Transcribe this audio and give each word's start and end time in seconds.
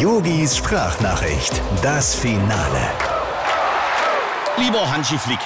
Yogis 0.00 0.56
Sprachnachricht, 0.56 1.60
das 1.82 2.14
Finale. 2.14 2.88
Lieber 4.56 4.90
Hansi 4.90 5.18
Flick, 5.18 5.40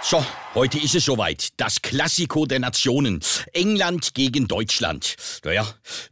so, 0.00 0.24
heute 0.54 0.78
ist 0.78 0.94
es 0.94 1.04
soweit. 1.04 1.50
Das 1.58 1.82
Klassiko 1.82 2.46
der 2.46 2.60
Nationen. 2.60 3.20
England 3.52 4.14
gegen 4.14 4.48
Deutschland. 4.48 5.16
Naja, 5.44 5.66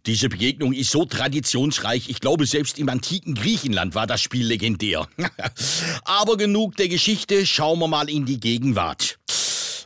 diese 0.05 0.29
Begegnung 0.29 0.75
ist 0.75 0.91
so 0.91 1.07
traditionsreich. 1.07 2.11
Ich 2.11 2.21
glaube, 2.21 2.45
selbst 2.45 2.79
im 2.79 2.91
antiken 2.91 3.37
Griechenland 3.37 3.95
war 3.95 4.07
das 4.07 4.21
Spiel 4.21 4.45
legendär. 4.45 5.09
Aber 6.05 6.37
genug 6.37 6.77
der 6.77 6.89
Geschichte. 6.89 7.47
Schauen 7.47 7.79
wir 7.79 7.89
mal 7.89 8.11
in 8.11 8.27
die 8.27 8.39
Gegenwart. 8.39 9.19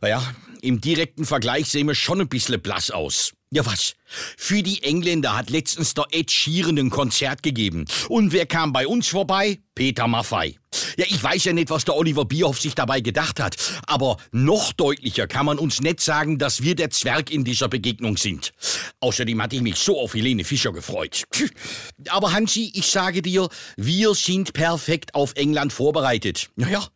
Naja, 0.00 0.24
im 0.60 0.80
direkten 0.80 1.24
Vergleich 1.24 1.68
sehen 1.68 1.86
wir 1.86 1.94
schon 1.94 2.20
ein 2.20 2.28
bisschen 2.28 2.60
blass 2.60 2.90
aus. 2.90 3.35
Ja 3.52 3.64
was? 3.64 3.94
Für 4.36 4.62
die 4.62 4.82
Engländer 4.82 5.36
hat 5.36 5.50
letztens 5.50 5.94
der 5.94 6.06
Ed 6.10 6.30
Sheeran 6.32 6.78
ein 6.78 6.90
Konzert 6.90 7.44
gegeben. 7.44 7.84
Und 8.08 8.32
wer 8.32 8.46
kam 8.46 8.72
bei 8.72 8.88
uns 8.88 9.08
vorbei? 9.08 9.60
Peter 9.74 10.08
Maffei. 10.08 10.56
Ja, 10.96 11.04
ich 11.06 11.22
weiß 11.22 11.44
ja 11.44 11.52
nicht, 11.52 11.68
was 11.68 11.84
der 11.84 11.94
Oliver 11.94 12.24
Bierhoff 12.24 12.58
sich 12.58 12.74
dabei 12.74 13.00
gedacht 13.02 13.38
hat, 13.38 13.56
aber 13.86 14.16
noch 14.32 14.72
deutlicher 14.72 15.26
kann 15.26 15.44
man 15.44 15.58
uns 15.58 15.82
nicht 15.82 16.00
sagen, 16.00 16.38
dass 16.38 16.62
wir 16.62 16.74
der 16.74 16.88
Zwerg 16.88 17.30
in 17.30 17.44
dieser 17.44 17.68
Begegnung 17.68 18.16
sind. 18.16 18.54
Außerdem 19.00 19.42
hatte 19.42 19.56
ich 19.56 19.62
mich 19.62 19.76
so 19.76 20.00
auf 20.00 20.14
Helene 20.14 20.44
Fischer 20.44 20.72
gefreut. 20.72 21.24
Aber 22.08 22.32
Hansi, 22.32 22.72
ich 22.74 22.86
sage 22.86 23.20
dir, 23.20 23.48
wir 23.76 24.14
sind 24.14 24.54
perfekt 24.54 25.14
auf 25.14 25.34
England 25.34 25.74
vorbereitet. 25.74 26.48
Naja, 26.56 26.86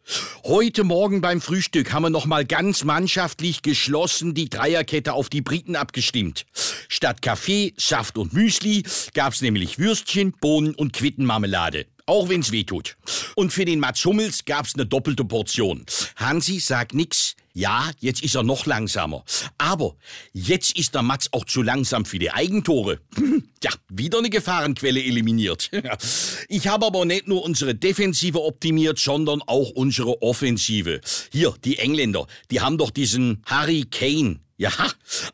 heute 0.44 0.82
Morgen 0.84 1.20
beim 1.20 1.42
Frühstück 1.42 1.92
haben 1.92 2.04
wir 2.04 2.10
noch 2.10 2.24
mal 2.24 2.46
ganz 2.46 2.84
mannschaftlich 2.84 3.60
geschlossen 3.60 4.32
die 4.32 4.48
Dreierkette 4.48 5.12
auf 5.12 5.28
die 5.28 5.42
Briten 5.42 5.76
abgestimmt. 5.76 6.46
Statt 6.88 7.20
Kaffee, 7.20 7.74
Saft 7.76 8.16
und 8.16 8.32
Müsli 8.32 8.82
gab's 9.12 9.42
nämlich 9.42 9.78
Würstchen, 9.78 10.32
Bohnen 10.32 10.74
und 10.74 10.94
Quittenmarmelade. 10.94 11.86
Auch 12.10 12.28
wenn's 12.28 12.50
weh 12.50 12.64
tut. 12.64 12.96
Und 13.36 13.52
für 13.52 13.64
den 13.64 13.78
Mats 13.78 14.04
Hummels 14.04 14.44
gab's 14.44 14.74
eine 14.74 14.84
doppelte 14.84 15.24
Portion. 15.24 15.86
Hansi 16.16 16.58
sagt 16.58 16.92
nix. 16.92 17.36
Ja, 17.52 17.88
jetzt 18.00 18.24
ist 18.24 18.34
er 18.34 18.42
noch 18.42 18.66
langsamer. 18.66 19.24
Aber 19.58 19.94
jetzt 20.32 20.76
ist 20.76 20.96
der 20.96 21.02
Mats 21.02 21.32
auch 21.32 21.44
zu 21.44 21.62
langsam 21.62 22.04
für 22.04 22.18
die 22.18 22.32
Eigentore. 22.32 22.98
Ja, 23.62 23.70
wieder 23.90 24.18
eine 24.18 24.30
Gefahrenquelle 24.30 25.04
eliminiert. 25.04 25.70
Ich 26.48 26.66
habe 26.66 26.86
aber 26.86 27.04
nicht 27.04 27.28
nur 27.28 27.44
unsere 27.44 27.76
Defensive 27.76 28.42
optimiert, 28.42 28.98
sondern 28.98 29.42
auch 29.42 29.70
unsere 29.70 30.20
Offensive. 30.22 31.02
Hier, 31.30 31.54
die 31.64 31.78
Engländer, 31.78 32.26
die 32.50 32.60
haben 32.60 32.78
doch 32.78 32.90
diesen 32.90 33.42
Harry 33.44 33.84
Kane. 33.88 34.40
Ja, 34.60 34.72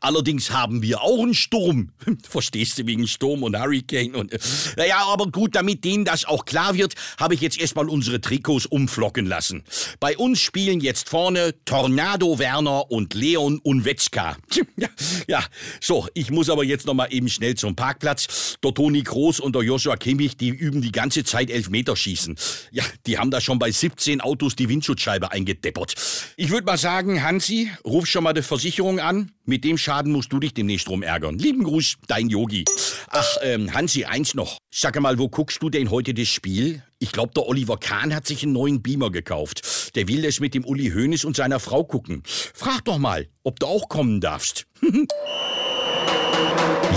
allerdings 0.01 0.53
haben 0.53 0.83
wir 0.83 1.03
auch 1.03 1.21
einen 1.21 1.35
Sturm. 1.35 1.91
Verstehst 2.31 2.79
du 2.79 2.87
wegen 2.87 3.09
Sturm 3.09 3.43
und 3.43 3.59
Hurricane 3.59 4.15
und 4.15 4.33
naja, 4.77 4.99
aber 5.05 5.27
gut, 5.33 5.57
damit 5.57 5.83
denen 5.83 6.05
das 6.05 6.25
auch 6.27 6.45
klar 6.45 6.77
wird, 6.77 6.95
habe 7.19 7.35
ich 7.35 7.41
jetzt 7.41 7.59
erstmal 7.59 7.89
unsere 7.89 8.21
Trikots 8.21 8.67
umflocken 8.67 9.27
lassen. 9.27 9.65
Bei 9.99 10.17
uns 10.17 10.41
spielen 10.41 10.79
jetzt 10.79 11.09
vorne 11.09 11.57
Tornado 11.65 12.39
Werner 12.39 12.89
und 12.89 13.15
Leon 13.15 13.59
Unwetzka. 13.59 14.37
Ja, 14.79 14.89
ja, 15.27 15.45
so, 15.81 16.07
ich 16.13 16.31
muss 16.31 16.51
aber 16.51 16.63
jetzt 16.63 16.87
noch 16.87 16.93
mal 16.93 17.07
eben 17.07 17.31
schnell 17.31 17.55
zum 17.55 17.75
Parkplatz. 17.75 18.59
Der 18.63 18.75
Toni 18.75 19.03
Groß 19.03 19.41
und 19.41 19.55
der 19.55 19.63
Joshua 19.63 19.97
Kimmich, 19.97 20.37
die 20.37 20.51
üben 20.51 20.83
die 20.83 20.93
ganze 20.93 21.25
Zeit 21.25 21.51
Elfmeterschießen. 21.51 22.37
Ja, 22.73 22.85
die 23.07 23.17
haben 23.17 23.31
da 23.31 23.41
schon 23.41 23.59
bei 23.59 23.71
17 23.71 24.21
Autos 24.21 24.55
die 24.55 24.69
Windschutzscheibe 24.69 25.33
eingedeppert. 25.33 25.95
Ich 26.37 26.51
würde 26.51 26.67
mal 26.67 26.77
sagen, 26.77 27.23
Hansi, 27.23 27.71
ruf 27.87 28.07
schon 28.07 28.25
mal 28.25 28.35
die 28.35 28.43
Versicherung 28.43 29.01
an 29.17 29.33
mit 29.45 29.65
dem 29.65 29.79
Schaden 29.79 30.13
musst 30.13 30.33
du 30.33 30.41
dich 30.41 30.55
demnächst 30.55 30.89
drum 30.89 31.03
ärgern. 31.03 31.39
Lieben 31.39 31.63
Gruß, 31.63 31.97
dein 32.09 32.29
Yogi. 32.29 32.65
Ach, 33.09 33.37
ähm, 33.43 33.73
Hansi, 33.73 34.05
eins 34.05 34.35
noch. 34.35 34.59
Sag 34.71 35.01
mal, 35.01 35.19
wo 35.19 35.29
guckst 35.29 35.63
du 35.63 35.71
denn 35.71 35.91
heute 35.91 36.15
das 36.15 36.29
Spiel? 36.29 36.83
Ich 36.99 37.13
glaube, 37.13 37.33
der 37.35 37.47
Oliver 37.47 37.77
Kahn 37.79 38.15
hat 38.15 38.27
sich 38.27 38.43
einen 38.43 38.53
neuen 38.53 38.83
Beamer 38.83 39.11
gekauft. 39.11 39.95
Der 39.95 40.09
will 40.09 40.23
das 40.23 40.41
mit 40.41 40.55
dem 40.55 40.65
Uli 40.65 40.91
Hoeneß 40.91 41.25
und 41.25 41.37
seiner 41.37 41.61
Frau 41.61 41.85
gucken. 41.85 42.23
Frag 42.27 42.85
doch 42.85 42.99
mal, 42.99 43.29
ob 43.45 43.61
du 43.61 43.67
auch 43.67 43.89
kommen 43.89 44.21
darfst. 44.21 44.67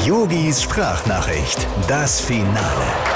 Yogis 0.05 0.63
Sprachnachricht, 0.63 1.67
das 1.87 2.21
Finale. 2.21 3.08